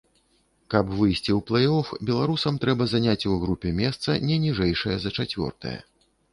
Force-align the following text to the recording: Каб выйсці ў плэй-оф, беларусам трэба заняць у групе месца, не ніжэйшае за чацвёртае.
Каб 0.73 0.85
выйсці 0.99 1.31
ў 1.35 1.37
плэй-оф, 1.49 1.91
беларусам 2.11 2.57
трэба 2.65 2.89
заняць 2.95 3.17
у 3.35 3.39
групе 3.45 3.77
месца, 3.83 4.19
не 4.33 4.41
ніжэйшае 4.49 4.97
за 5.07 5.17
чацвёртае. 5.17 5.79